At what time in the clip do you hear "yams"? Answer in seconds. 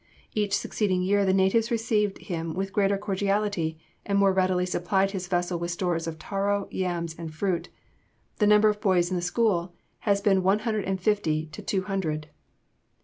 6.71-7.13